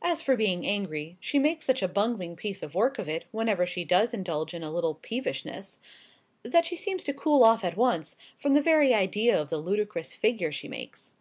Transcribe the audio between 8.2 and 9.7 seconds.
from the very idea of the